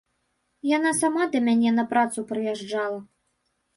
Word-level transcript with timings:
Яна 0.69 0.93
сама 1.01 1.27
да 1.35 1.41
мяне 1.47 1.75
на 1.77 1.85
працу 1.91 2.25
прыязджала. 2.33 2.99